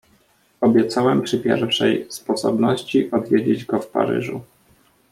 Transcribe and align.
"Obiecałem 0.61 1.21
przy 1.21 1.37
pierwszej 1.39 2.05
sposobności 2.09 3.11
odwiedzić 3.11 3.65
go 3.65 3.79
w 3.79 3.87
Paryżu." 3.87 4.41